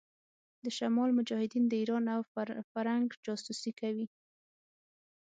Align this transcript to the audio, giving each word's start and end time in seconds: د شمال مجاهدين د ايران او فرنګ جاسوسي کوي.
د 0.63 0.65
شمال 0.77 1.09
مجاهدين 1.19 1.63
د 1.67 1.73
ايران 1.81 2.05
او 2.15 2.21
فرنګ 2.71 3.07
جاسوسي 3.25 3.71
کوي. 3.79 4.07